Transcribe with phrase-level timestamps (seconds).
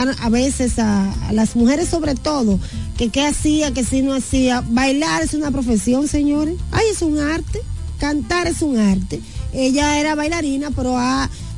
[0.00, 2.60] a veces a, las mujeres sobre todo,
[2.96, 4.60] que qué hacía, que si no hacía.
[4.60, 6.54] Bailar es una profesión, señores.
[6.70, 7.60] Ay, es un arte.
[7.98, 9.20] Cantar es un arte.
[9.52, 10.96] Ella era bailarina, pero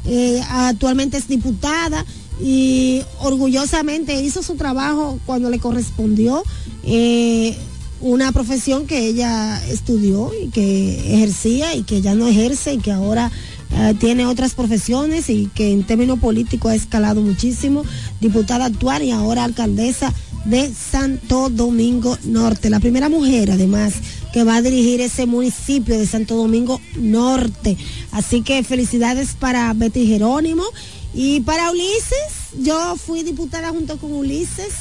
[0.06, 2.06] eh, actualmente es diputada
[2.42, 6.42] y orgullosamente hizo su trabajo cuando le correspondió.
[6.82, 7.54] Eh,
[8.00, 12.90] una profesión que ella estudió y que ejercía y que ya no ejerce y que
[12.90, 13.30] ahora
[13.72, 17.84] eh, tiene otras profesiones y que en términos políticos ha escalado muchísimo,
[18.20, 20.12] diputada actual y ahora alcaldesa
[20.44, 23.94] de Santo Domingo Norte, la primera mujer además
[24.32, 27.76] que va a dirigir ese municipio de Santo Domingo Norte.
[28.12, 30.64] Así que felicidades para Betty Jerónimo.
[31.12, 34.72] Y para Ulises, yo fui diputada junto con Ulises,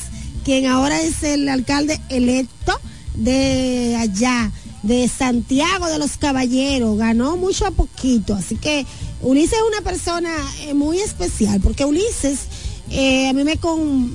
[0.46, 2.80] quien ahora es el alcalde electo
[3.16, 4.52] de allá
[4.84, 8.86] de Santiago de los Caballeros, ganó mucho a poquito, así que
[9.22, 10.30] Ulises es una persona
[10.62, 12.40] eh, muy especial, porque Ulises
[12.90, 13.60] eh, a mí me,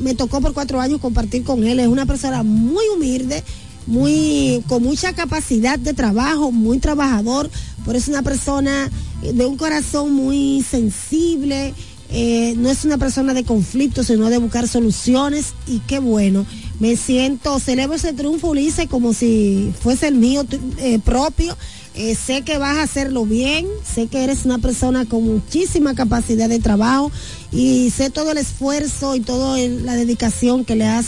[0.00, 3.42] me tocó por cuatro años compartir con él, es una persona muy humilde,
[3.86, 7.50] muy, con mucha capacidad de trabajo, muy trabajador,
[7.84, 8.90] pero es una persona
[9.22, 11.74] de un corazón muy sensible,
[12.10, 15.52] eh, no es una persona de conflicto, sino de buscar soluciones.
[15.66, 16.46] Y qué bueno
[16.80, 20.44] me siento, celebro ese triunfo, Ulises, como si fuese el mío
[20.78, 21.56] eh, propio.
[21.94, 26.48] Eh, sé que vas a hacerlo bien, sé que eres una persona con muchísima capacidad
[26.48, 27.12] de trabajo
[27.52, 31.06] y sé todo el esfuerzo y toda la dedicación que le has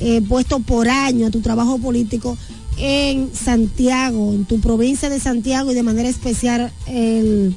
[0.00, 2.36] eh, puesto por año a tu trabajo político
[2.78, 7.54] en Santiago, en tu provincia de Santiago y de manera especial el,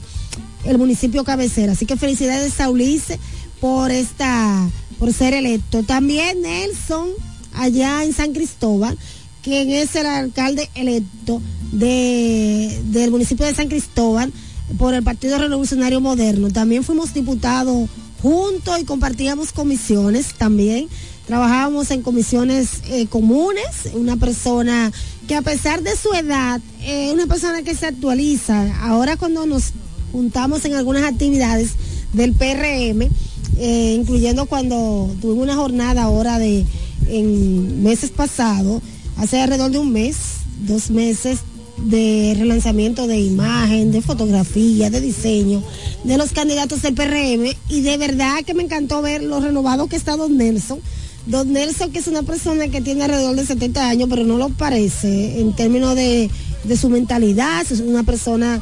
[0.66, 1.72] el municipio cabecera.
[1.72, 3.18] Así que felicidades a Ulises
[3.60, 5.82] por esta, por ser electo.
[5.82, 7.10] También Nelson
[7.58, 8.98] allá en San Cristóbal,
[9.42, 11.42] quien es el alcalde electo
[11.72, 14.32] de, del municipio de San Cristóbal
[14.78, 16.50] por el Partido Revolucionario Moderno.
[16.50, 17.90] También fuimos diputados
[18.22, 20.88] juntos y compartíamos comisiones también.
[21.26, 24.92] Trabajábamos en comisiones eh, comunes, una persona
[25.28, 28.82] que a pesar de su edad, es una persona que se actualiza.
[28.82, 29.74] Ahora cuando nos
[30.12, 31.72] juntamos en algunas actividades
[32.14, 33.10] del PRM,
[33.58, 36.66] eh, incluyendo cuando tuvimos una jornada ahora de
[37.08, 38.82] en meses pasados,
[39.18, 40.18] hace alrededor de un mes,
[40.66, 41.40] dos meses
[41.78, 45.62] de relanzamiento de imagen, de fotografía, de diseño,
[46.04, 49.96] de los candidatos del PRM y de verdad que me encantó ver lo renovado que
[49.96, 50.80] está Don Nelson.
[51.28, 54.50] Don Nelson, que es una persona que tiene alrededor de 70 años, pero no lo
[54.50, 56.30] parece en términos de,
[56.64, 58.62] de su mentalidad, es una persona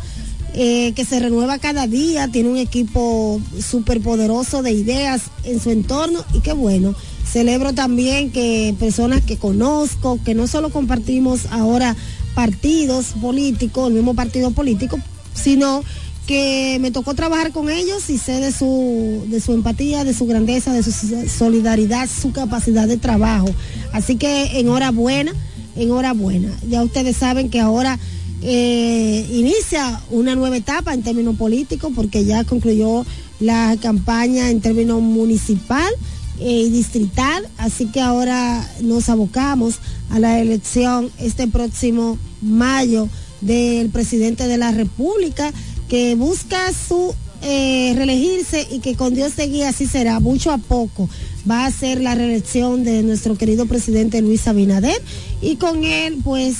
[0.57, 5.69] eh, que se renueva cada día, tiene un equipo súper poderoso de ideas en su
[5.69, 6.95] entorno y qué bueno.
[7.31, 11.95] Celebro también que personas que conozco, que no solo compartimos ahora
[12.33, 14.99] partidos políticos, el mismo partido político,
[15.33, 15.83] sino
[16.27, 20.25] que me tocó trabajar con ellos y sé de su, de su empatía, de su
[20.25, 23.47] grandeza, de su solidaridad, su capacidad de trabajo.
[23.91, 25.33] Así que enhorabuena,
[25.75, 26.49] enhorabuena.
[26.67, 27.99] Ya ustedes saben que ahora
[28.41, 33.05] eh, inicia una nueva etapa en términos políticos porque ya concluyó
[33.39, 35.91] la campaña en términos municipal
[36.39, 39.75] eh, distrital, así que ahora nos abocamos
[40.09, 43.07] a la elección este próximo mayo
[43.41, 45.53] del presidente de la República
[45.87, 50.57] que busca su eh, reelegirse y que con Dios te guía así será, mucho a
[50.57, 51.09] poco.
[51.49, 55.01] Va a ser la reelección de nuestro querido presidente Luis Abinader
[55.41, 56.57] y con él pues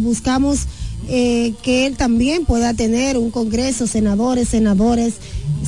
[0.00, 0.66] buscamos
[1.08, 5.14] eh, que él también pueda tener un Congreso, senadores, senadores,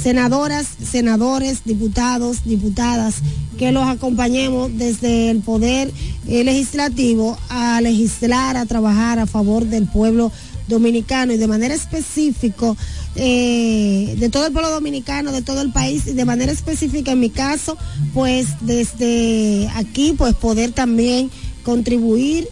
[0.01, 3.17] senadoras, senadores, diputados, diputadas,
[3.59, 5.93] que los acompañemos desde el poder
[6.27, 10.33] eh, legislativo a legislar, a trabajar a favor del pueblo
[10.69, 12.75] dominicano y de manera específica
[13.15, 17.21] eh, de todo el pueblo dominicano, de todo el país y de manera específica en
[17.21, 17.77] mi caso,
[18.15, 21.31] pues desde aquí pues poder también
[21.63, 22.49] contribuir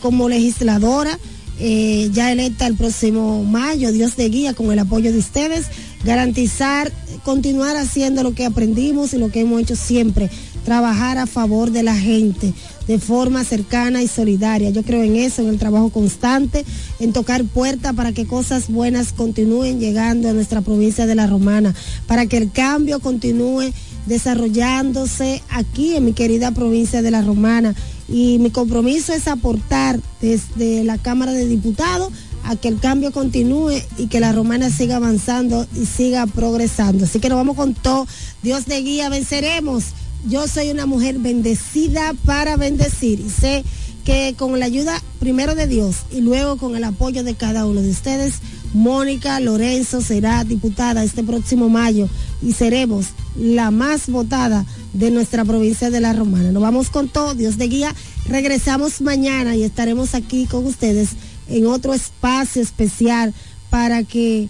[0.00, 1.18] como legisladora
[1.64, 5.66] eh, ya electa el próximo mayo, Dios de guía con el apoyo de ustedes,
[6.04, 6.90] garantizar,
[7.24, 10.28] continuar haciendo lo que aprendimos y lo que hemos hecho siempre,
[10.64, 12.52] trabajar a favor de la gente
[12.88, 14.70] de forma cercana y solidaria.
[14.70, 16.64] Yo creo en eso, en el trabajo constante,
[16.98, 21.76] en tocar puertas para que cosas buenas continúen llegando a nuestra provincia de La Romana,
[22.08, 23.72] para que el cambio continúe
[24.06, 27.76] desarrollándose aquí en mi querida provincia de La Romana.
[28.08, 32.12] Y mi compromiso es aportar desde la Cámara de Diputados
[32.44, 37.04] a que el cambio continúe y que la romana siga avanzando y siga progresando.
[37.04, 38.06] Así que nos vamos con todo.
[38.42, 39.84] Dios de guía, venceremos.
[40.28, 43.64] Yo soy una mujer bendecida para bendecir y sé
[44.04, 47.80] que con la ayuda primero de Dios y luego con el apoyo de cada uno
[47.82, 48.34] de ustedes,
[48.72, 52.08] Mónica Lorenzo será diputada este próximo mayo
[52.40, 56.52] y seremos la más votada de nuestra provincia de La Romana.
[56.52, 57.94] Nos vamos con todo, Dios de guía.
[58.26, 61.10] Regresamos mañana y estaremos aquí con ustedes
[61.48, 63.34] en otro espacio especial
[63.70, 64.48] para que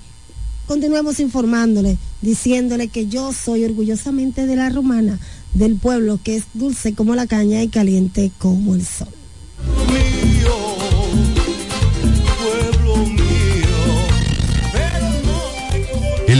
[0.66, 5.18] continuemos informándole, diciéndole que yo soy orgullosamente de La Romana,
[5.52, 9.08] del pueblo que es dulce como la caña y caliente como el sol.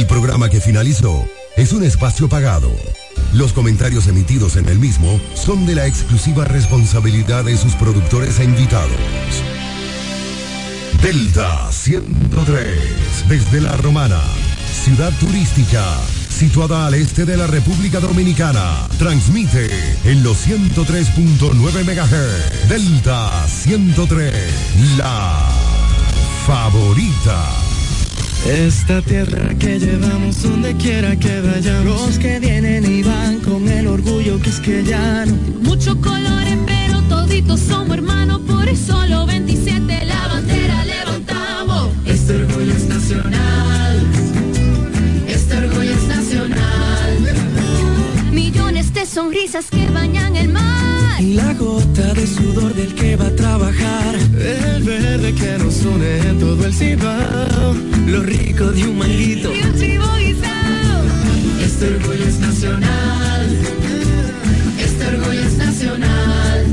[0.02, 1.24] El programa que finalizó
[1.56, 2.72] es un espacio pagado.
[3.34, 8.44] Los comentarios emitidos en el mismo son de la exclusiva responsabilidad de sus productores e
[8.44, 8.90] invitados.
[11.00, 14.20] Delta 103, desde La Romana,
[14.82, 15.84] ciudad turística,
[16.28, 19.70] situada al este de la República Dominicana, transmite
[20.04, 22.68] en los 103.9 MHz.
[22.68, 24.34] Delta 103,
[24.96, 25.48] la
[26.44, 27.61] favorita.
[28.44, 31.84] Esta tierra que llevamos donde quiera que vayamos.
[31.84, 35.36] Los que vienen y van con el orgullo que es que ya no.
[35.62, 38.40] Muchos colores, pero toditos somos hermanos.
[38.40, 41.90] Por eso los 27 la bandera levantamos.
[42.04, 44.06] Este orgullo es nacional.
[45.28, 47.18] Este orgullo es nacional.
[48.32, 50.91] Millones de sonrisas que bañan el mar.
[51.18, 54.14] Y la gota de sudor del que va a trabajar.
[54.38, 57.74] El verde que nos une en todo el cibao.
[58.06, 59.52] Lo rico de un manguito.
[59.54, 61.04] Y un chivo guisado.
[61.64, 63.46] Este orgullo es nacional.
[64.78, 66.66] Este orgullo es nacional.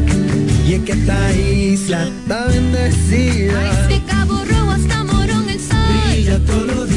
[0.67, 3.87] Y es que esta isla está bendecida.
[3.87, 5.77] De Cabo Rojo hasta Morón el sol.
[6.11, 6.88] Brilla todos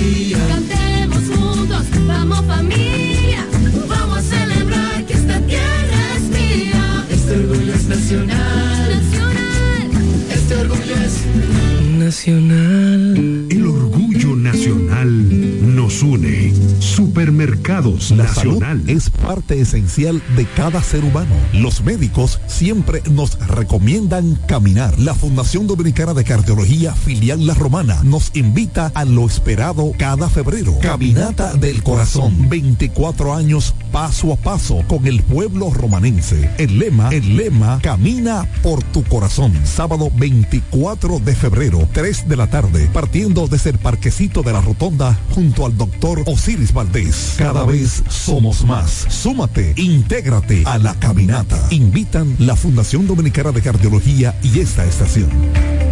[8.13, 8.91] nacional.
[8.91, 9.91] Nacional.
[10.31, 13.47] Este orgullo es nacional.
[13.51, 15.62] El orgullo nacional
[15.93, 16.53] nos une.
[16.81, 18.81] Supermercados La Nacional.
[18.81, 21.35] salud es parte esencial de cada ser humano.
[21.53, 24.99] Los médicos siempre nos recomiendan caminar.
[24.99, 30.79] La Fundación Dominicana de Cardiología Filial La Romana nos invita a lo esperado cada febrero.
[30.81, 32.49] Caminata del Corazón.
[32.49, 36.51] 24 años paso a paso con el pueblo romanense.
[36.59, 39.53] El lema, el lema, camina por tu corazón.
[39.65, 45.19] Sábado 24 de febrero, 3 de la tarde, partiendo desde el parquecito de la rotonda
[45.35, 47.35] junto al doctor Osiris Valdés.
[47.37, 49.05] Cada vez somos más.
[49.09, 51.59] Súmate, intégrate a la caminata.
[51.71, 55.92] Invitan la Fundación Dominicana de Cardiología y esta estación.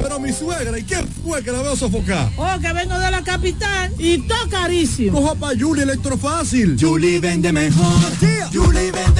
[0.00, 2.30] Pero mi suegra, ¿y quién fue que la veo sofocar?
[2.36, 5.20] Oh, que vengo de la capital y todo carísimo.
[5.20, 6.76] Coja pa' Julie Electrofácil.
[6.80, 7.92] Julie vende mejor.
[8.52, 9.19] Julie vende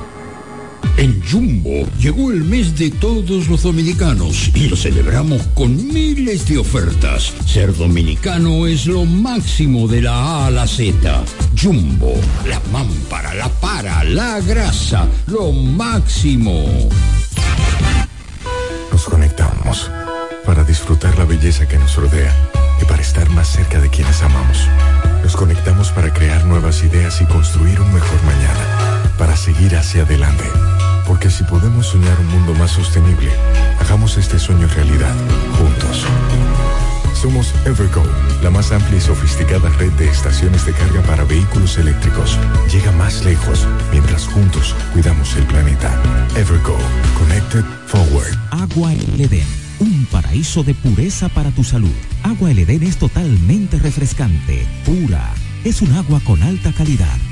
[0.97, 6.57] En Jumbo llegó el mes de todos los dominicanos y lo celebramos con miles de
[6.57, 7.33] ofertas.
[7.45, 11.23] Ser dominicano es lo máximo de la A a la Z.
[11.59, 12.13] Jumbo,
[12.47, 16.65] la mámpara, la para, la grasa, lo máximo.
[18.91, 19.89] Nos conectamos
[20.45, 22.35] para disfrutar la belleza que nos rodea
[22.81, 24.67] y para estar más cerca de quienes amamos.
[25.23, 30.43] Nos conectamos para crear nuevas ideas y construir un mejor mañana, para seguir hacia adelante.
[31.11, 33.29] Porque si podemos soñar un mundo más sostenible,
[33.81, 35.13] hagamos este sueño realidad,
[35.57, 36.05] juntos.
[37.13, 38.01] Somos Evergo,
[38.41, 42.39] la más amplia y sofisticada red de estaciones de carga para vehículos eléctricos.
[42.71, 46.01] Llega más lejos mientras juntos cuidamos el planeta.
[46.37, 46.77] Evergo,
[47.19, 48.33] Connected Forward.
[48.49, 49.47] Agua El Edén,
[49.79, 51.91] un paraíso de pureza para tu salud.
[52.23, 55.33] Agua El Edén es totalmente refrescante, pura.
[55.65, 57.17] Es un agua con alta calidad,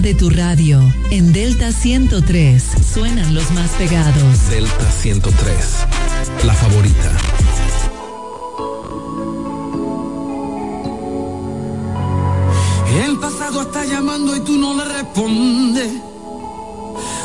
[0.07, 0.81] De tu radio.
[1.11, 2.63] En Delta 103
[2.95, 4.49] suenan los más pegados.
[4.51, 5.57] Delta 103,
[6.45, 7.11] la favorita.
[13.05, 15.91] El pasado está llamando y tú no le respondes.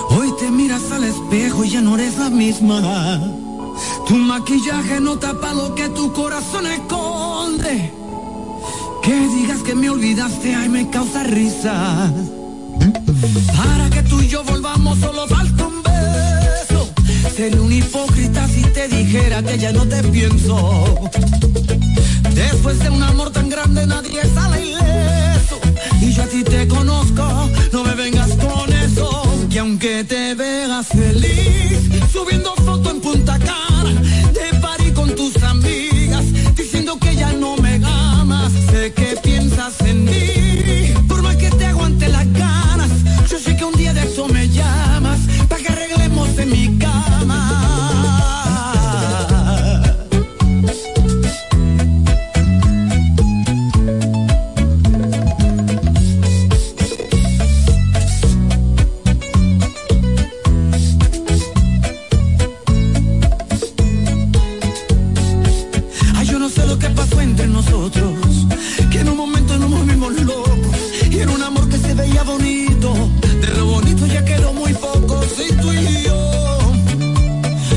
[0.09, 3.21] Hoy te miras al espejo y ya no eres la misma.
[4.07, 7.93] Tu maquillaje no tapa lo que tu corazón esconde.
[9.03, 12.11] Que digas que me olvidaste, ay, me causa risa.
[13.55, 16.89] Para que tú y yo volvamos, solo falta un beso.
[17.35, 21.09] Sería un hipócrita si te dijera que ya no te pienso.
[22.33, 25.59] Después de un amor tan grande, nadie sale ileso.
[26.01, 29.23] Y yo a ti te conozco, no me vengas con eso.
[29.51, 30.20] Que aunque te
[66.79, 68.47] Que pasó entre nosotros,
[68.89, 70.49] que en un momento nos movimos locos
[71.11, 72.93] y era un amor que se veía bonito,
[73.39, 76.73] de lo bonito ya quedó muy poco, sí tú y yo.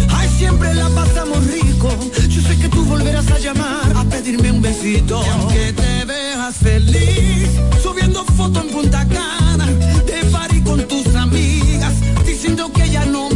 [0.09, 1.91] Ay, siempre la pasamos rico,
[2.29, 5.21] yo sé que tú volverás a llamar a pedirme un besito.
[5.23, 7.51] Y aunque te veas feliz,
[7.83, 9.67] subiendo foto en Punta Cana,
[10.07, 11.93] de party con tus amigas,
[12.25, 13.29] diciendo que ya no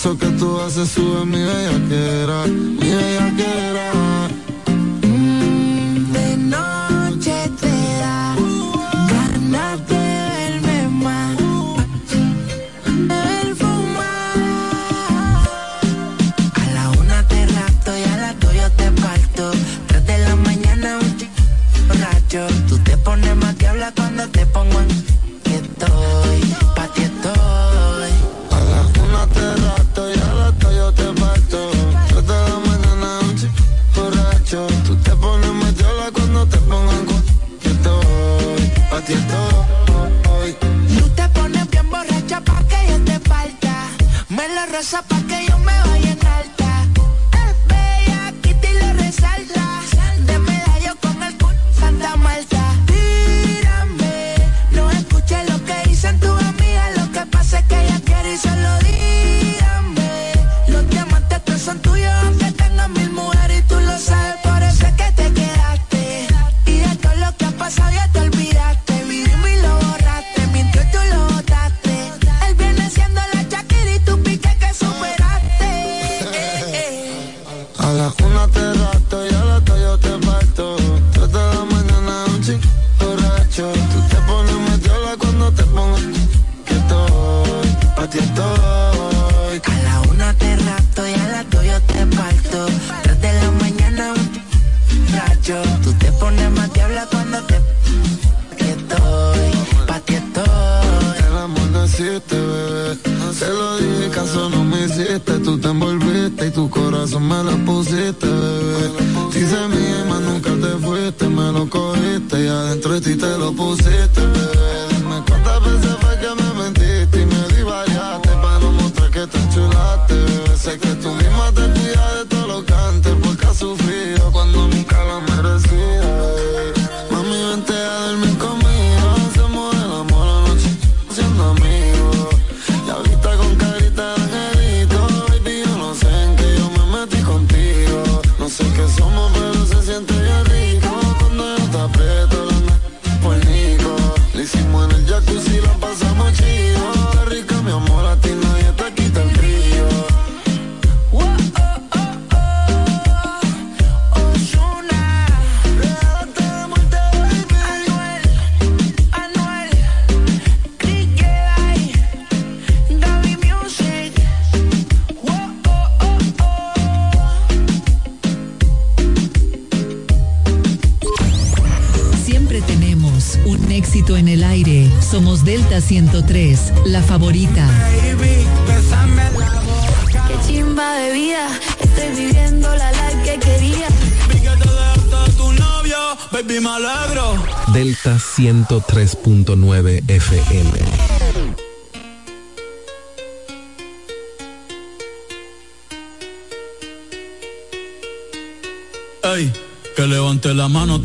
[0.00, 3.69] Eso que tú haces sube mi bellaquera, mi bellaquera.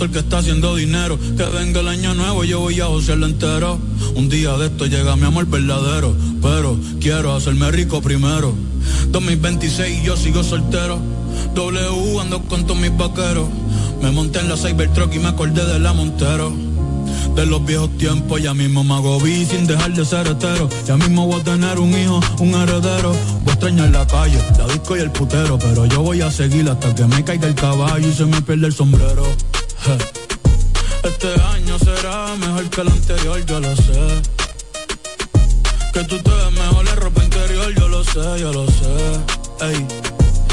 [0.03, 1.17] el que está haciendo dinero.
[1.37, 3.79] Que venga el año nuevo, y yo voy a josearlo entero.
[4.15, 8.53] Un día de esto llega mi amor verdadero, pero quiero hacerme rico primero.
[9.11, 10.99] 2026 yo sigo soltero.
[11.53, 13.47] W ando con todos mis vaqueros.
[14.01, 16.53] Me monté en la Cybertruck y me acordé de la Montero.
[17.35, 20.69] De los viejos tiempos ya mismo me agobí sin dejar de ser hetero.
[20.85, 23.11] Ya mismo voy a tener un hijo, un heredero.
[23.11, 25.57] Voy a extrañar la calle, la disco y el putero.
[25.59, 28.67] Pero yo voy a seguir hasta que me caiga el caballo y se me pierda
[28.67, 29.23] el sombrero
[32.33, 34.21] mejor que la anterior, yo lo sé.
[35.93, 38.95] Que tú te ves mejor en ropa interior, yo lo sé, yo lo sé.
[39.61, 39.85] Ey,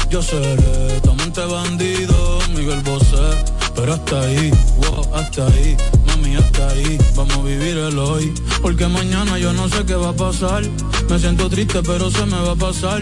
[0.09, 3.27] yo seré totalmente bandido, Miguel Bosé.
[3.75, 5.75] Pero hasta ahí, wow, hasta ahí,
[6.07, 6.97] mami, hasta ahí.
[7.15, 10.63] Vamos a vivir el hoy, porque mañana yo no sé qué va a pasar.
[11.09, 13.01] Me siento triste, pero se me va a pasar.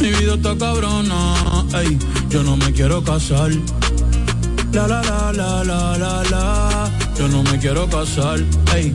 [0.00, 1.34] Mi vida está cabrona,
[1.80, 3.50] ey, yo no me quiero casar.
[4.72, 6.89] La la la la la la la
[7.20, 8.40] yo no me quiero casar,
[8.74, 8.94] ey.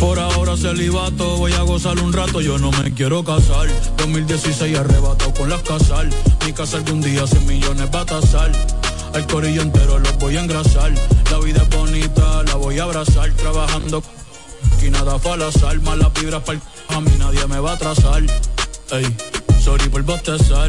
[0.00, 3.68] Por ahora celibato, voy a gozar un rato, yo no me quiero casar.
[3.98, 6.10] 2016 arrebatado con las casal.
[6.44, 8.50] Mi casa algún día 100 millones va a tasar.
[9.14, 10.92] Al corillo entero los voy a engrasar.
[11.30, 13.30] La vida es bonita, la voy a abrazar.
[13.34, 14.02] Trabajando
[14.84, 15.80] y nada fue al azar.
[15.82, 18.24] Malas vibras para A mí nadie me va a trazar,
[18.90, 19.16] ey.
[19.62, 20.68] Sorry por bostezar.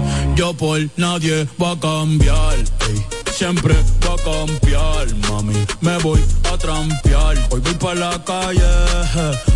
[0.35, 2.57] yo por nadie va a cambiar.
[2.89, 3.73] Ey siempre
[4.05, 5.55] va a cambiar, mami.
[5.81, 6.21] Me voy
[6.53, 7.35] a trampear.
[7.49, 8.61] Hoy voy para la calle,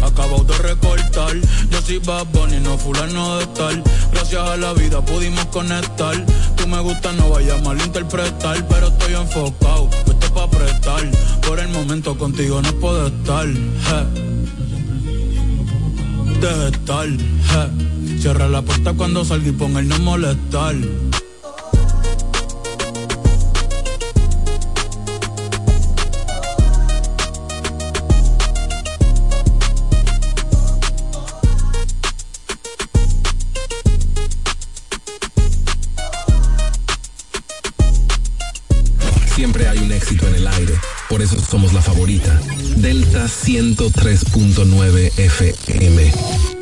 [0.01, 1.35] acabo de recortar.
[1.69, 3.83] Yo soy Bad Bunny, no fulano de estar.
[4.11, 6.15] Gracias a la vida pudimos conectar.
[6.55, 9.87] Tú me gusta, no vayas a malinterpretar, pero estoy enfocado.
[10.07, 11.11] Esto para prestar.
[11.45, 13.45] Por el momento contigo no puedo estar.
[16.41, 17.07] Deja estar.
[18.25, 20.75] Cierra la puerta cuando salga y ponga el no molestar.
[39.35, 40.73] Siempre hay un éxito en el aire.
[41.09, 42.41] Por eso somos la favorita.
[42.77, 46.54] Delta 103.9 FM.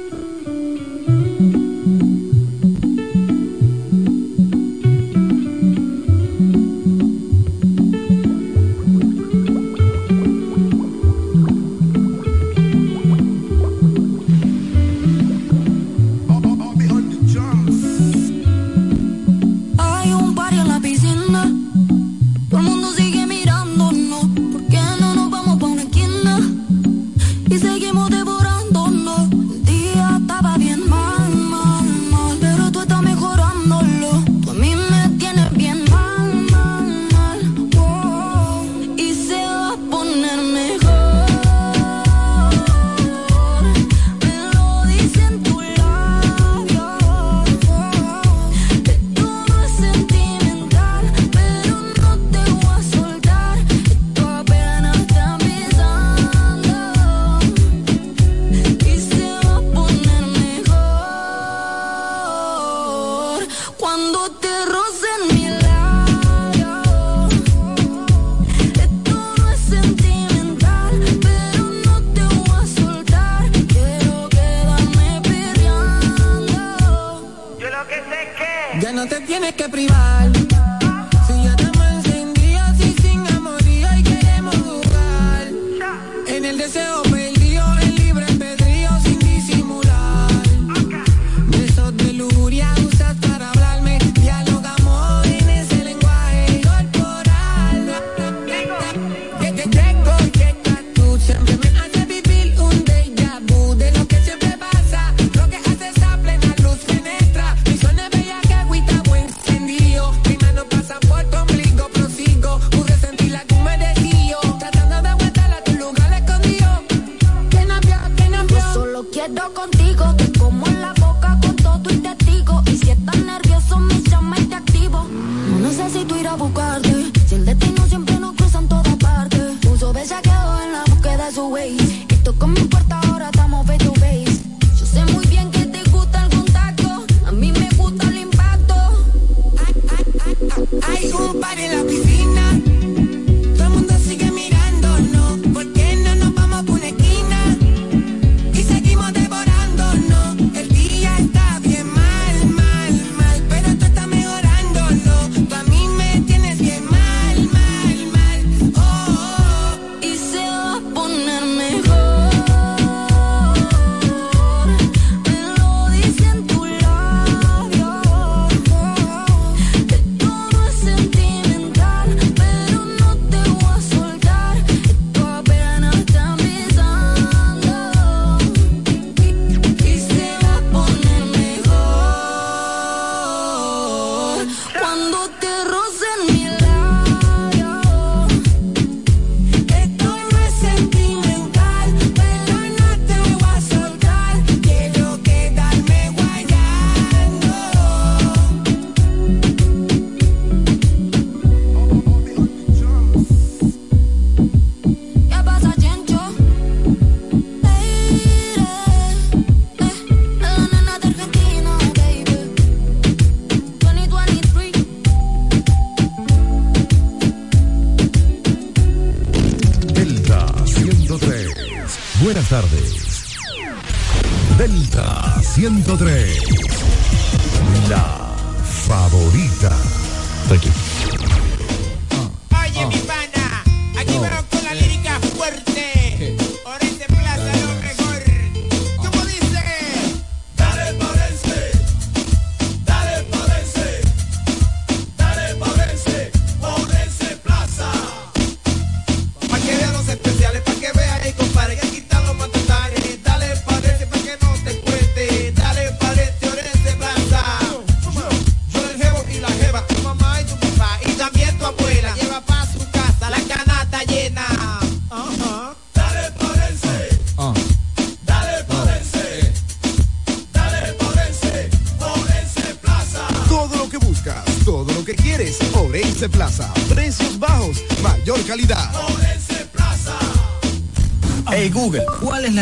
[184.93, 185.27] Cuando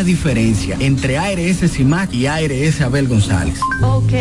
[0.01, 3.59] ¿cuál es la diferencia entre ARS CIMAC y ARS Abel González?
[3.83, 4.11] Ok,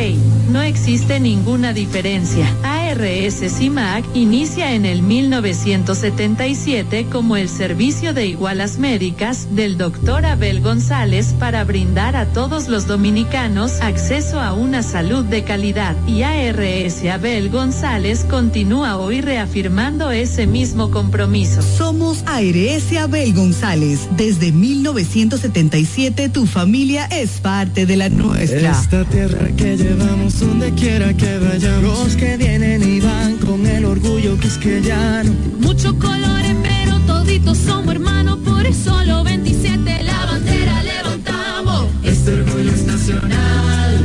[0.51, 2.47] no existe ninguna diferencia.
[2.91, 10.61] ARS CIMAC inicia en el 1977 como el servicio de igualas médicas del doctor Abel
[10.61, 15.95] González para brindar a todos los dominicanos acceso a una salud de calidad.
[16.09, 21.63] Y ARS Abel González continúa hoy reafirmando ese mismo compromiso.
[21.63, 24.09] Somos ARS Abel González.
[24.17, 28.73] Desde 1977 tu familia es parte de la nuestra.
[28.73, 32.01] Esta tierra que llevamos donde quiera que vayamos.
[32.01, 35.33] Los que vienen y van con el orgullo quisqueyano.
[35.61, 41.87] Muchos colores, pero toditos somos hermanos, por eso los 27 la bandera levantamos.
[42.03, 44.05] Este orgullo es nacional.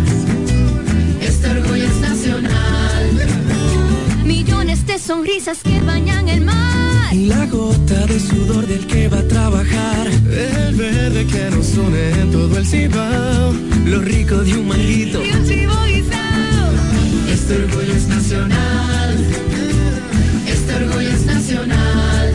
[1.21, 3.11] Este orgullo es nacional.
[4.25, 7.15] Millones de sonrisas que bañan el mar.
[7.15, 10.07] La gota de sudor del que va a trabajar.
[10.07, 13.53] El verde que nos une en todo el cibao.
[13.85, 15.23] Lo rico de un manguito.
[15.23, 15.94] Y un.
[17.47, 19.17] Este orgullo es nacional.
[20.47, 22.33] Este orgullo es nacional.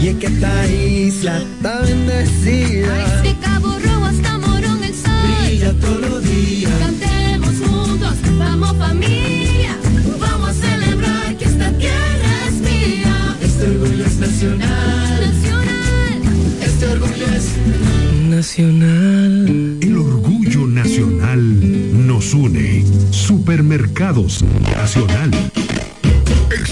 [0.00, 3.22] Y es que esta isla está bendecida.
[3.22, 5.10] De Cabo Rojo hasta Morón el sol.
[5.44, 6.70] Brilla todos los días.
[6.78, 9.76] Cantemos juntos, vamos familia.
[10.20, 13.36] Vamos a celebrar que esta tierra es mía.
[13.42, 15.32] Este orgullo es nacional.
[15.32, 16.22] Nacional.
[16.64, 17.56] Este orgullo es
[18.28, 19.78] nacional.
[19.80, 20.37] El orgullo
[20.82, 21.40] nacional
[22.06, 22.84] nos une.
[23.10, 24.44] Supermercados
[24.76, 25.30] Nacional.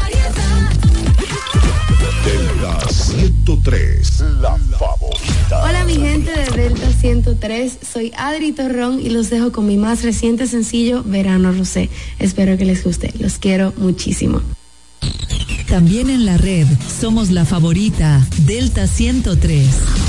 [2.91, 4.19] 103.
[4.41, 5.63] La favorita.
[5.63, 10.03] Hola mi gente de Delta 103, soy Adri Torrón y los dejo con mi más
[10.03, 11.89] reciente sencillo Verano Rosé.
[12.19, 14.41] Espero que les guste, los quiero muchísimo.
[15.69, 16.67] También en la red
[16.99, 20.00] somos la favorita Delta 103.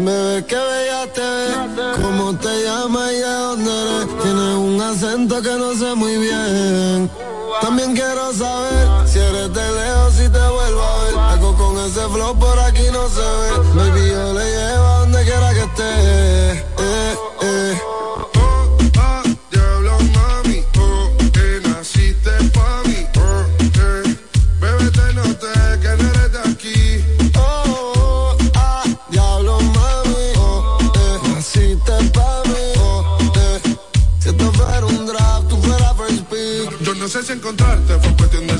[0.00, 4.22] Bebé, qué bella te ves, cómo te llamas y de dónde eres.
[4.22, 7.10] Tienes un acento que no sé muy bien.
[7.60, 11.18] También quiero saber si eres de lejos y te vuelvo a ver.
[11.18, 13.50] Algo con ese flow por aquí no se ve.
[13.74, 16.52] Baby, yo le llevo donde quiera que esté.
[16.78, 17.78] Eh, eh.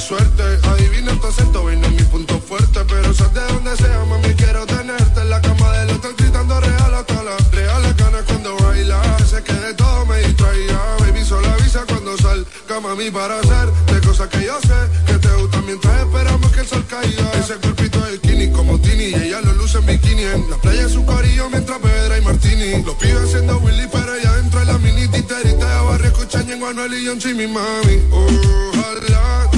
[0.08, 0.42] Suerte.
[0.62, 2.80] Adivina tu acento, vino mi punto fuerte.
[2.88, 6.94] Pero sabes de donde sea, mami, quiero tenerte en la cama del hotel gritando real
[6.94, 9.00] hasta las reales ganas cuando baila.
[9.30, 10.80] Sé que de todo me distraía.
[11.00, 15.28] Baby, solo avisa cuando salga, mami, para hacer de cosas que yo sé que te
[15.40, 17.30] gustan mientras esperamos que el sol caiga.
[17.38, 20.22] Ese cuerpito de skinny como Tini y ella lo luce en bikini.
[20.22, 22.82] En la playa su corillo mientras Pedra y Martini.
[22.82, 26.64] Los pibes haciendo Willy, pero ella dentro de la mini titerita de barrio escuchan en
[26.64, 27.96] Anuel y John mi mami.
[28.10, 29.57] Ojalá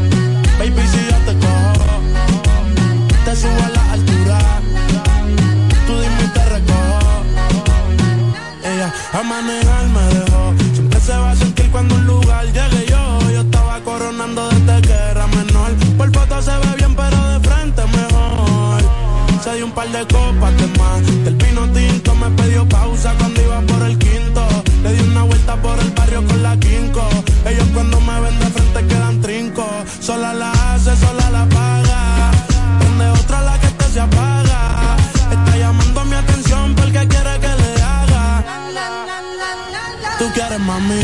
[3.41, 4.39] Te subo a la altura.
[5.87, 6.41] Tú dime y te.
[8.69, 10.53] Ella a manejar me dejó.
[10.73, 13.31] Siempre se va a sentir cuando un lugar llegue yo.
[13.31, 15.71] Yo estaba coronando desde que era menor.
[15.97, 18.81] Por foto se ve bien, pero de frente mejor.
[19.43, 21.01] Se dio un par de copas de más.
[21.25, 24.47] Del vino tinto me pidió pausa cuando iba por el quinto.
[24.83, 27.07] Le di una vuelta por el barrio con la quinco.
[27.45, 29.67] Ellos cuando me ven de frente quedan trinco.
[29.99, 30.60] Sola la
[40.61, 41.03] mami.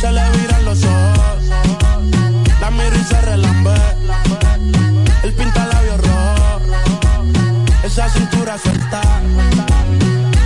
[0.00, 1.42] Se le viran los ojos.
[2.60, 3.74] La miro y se relambe.
[5.22, 6.60] El pinta labios rojo.
[7.82, 9.02] Esa cintura suelta.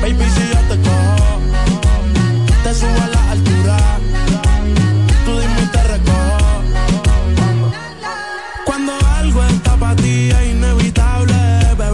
[0.01, 1.41] Baby, si yo te cojo,
[2.65, 3.77] te subo a la altura.
[5.25, 6.63] Tú dime y te recojo.
[8.65, 11.35] Cuando algo está para ti es inevitable,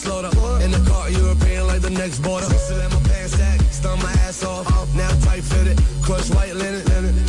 [0.00, 0.32] slaughter.
[0.64, 2.46] In the car, European like the next border.
[2.46, 4.66] Twisted in my pants sack, stung my ass off.
[4.94, 6.82] Now tight fitted, crushed white linen.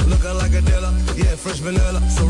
[0.10, 2.02] Looking like a dealer, yeah, fresh vanilla.
[2.10, 2.24] So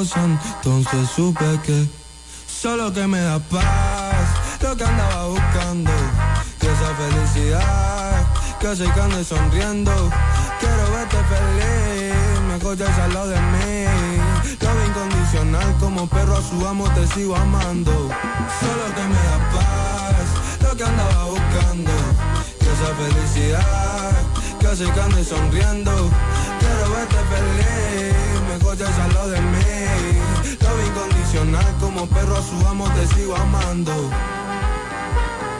[0.00, 1.88] Entonces supe que
[2.46, 4.14] Solo que me da paz
[4.60, 5.90] Lo que andaba buscando
[6.60, 8.26] Que esa felicidad
[8.60, 9.90] Que se que ande sonriendo
[10.60, 12.14] Quiero verte feliz
[12.46, 13.86] Mejor ya al lado de mí
[14.60, 17.90] Love incondicional como perro a su amo te sigo amando.
[17.90, 21.92] Solo que me da paz Lo que andaba buscando
[22.60, 24.12] Que esa felicidad
[24.60, 26.08] Que hace que ande sonriendo
[26.68, 28.14] Quiero verte feliz.
[28.48, 29.58] Mejor ya al lado de mí.
[30.60, 34.10] Love incondicional como perro a su amo te sigo amando.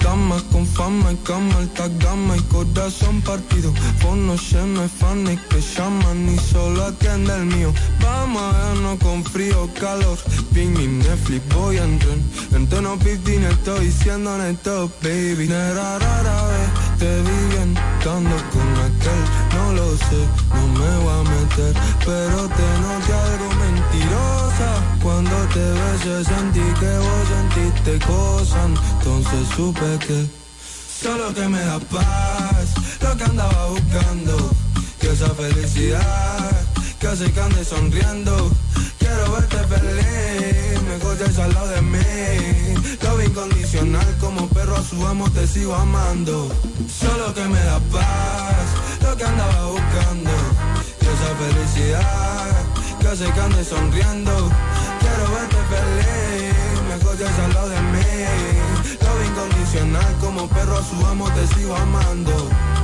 [0.03, 3.73] Damas con fama y cama, alta gama y corazón partido.
[4.01, 7.73] Fono lleno fanes que llaman y solo atiende el mío.
[8.03, 10.19] Vamos a vernos con frío, calor.
[10.53, 15.49] Ping y Netflix, voy en tren En tono 15 estoy diciendo neto, baby
[16.99, 19.23] te vi bien estando con aquel
[19.55, 20.21] No lo sé,
[20.55, 21.75] no me voy a meter
[22.05, 24.71] Pero te noté algo mentirosa.
[25.03, 30.27] Cuando te besé sentí que vos sentiste cosas Entonces supe que
[31.03, 34.51] Solo que me da paz Lo que andaba buscando
[35.01, 36.51] Que esa felicidad
[36.99, 38.51] Que que ande sonriendo
[39.09, 40.83] Quiero verte feliz.
[40.83, 42.97] Mejor ya al lado de mí.
[43.03, 46.49] Love incondicional como perro a su amo te sigo amando.
[47.01, 48.69] Solo que me da paz
[49.03, 50.31] Lo que andaba buscando.
[51.01, 52.53] Que esa felicidad
[53.01, 54.51] Que hace que ande sonriendo.
[55.01, 56.55] Quiero verte feliz.
[56.91, 58.05] Mejor ya al lado de mí.
[59.01, 62.78] Love incondicional como perro a su amo te sigo amando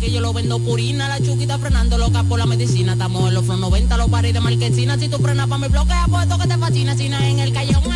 [0.00, 2.94] que yo lo vendo purina, la chuquita frenando loca por la medicina.
[2.94, 4.98] Estamos en los Front 90, los paris de marquesina.
[4.98, 6.96] Si tú frenas pa' mi bloque, apuesto que te fascina.
[6.96, 7.92] Si no en el callejón